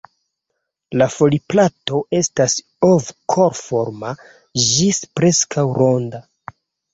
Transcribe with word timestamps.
La 1.01 1.07
foliplato 1.15 1.99
estas 2.19 2.55
ov-korforma 2.87 4.15
ĝis 4.71 5.03
preskaŭ 5.21 5.67
ronda. 5.83 6.25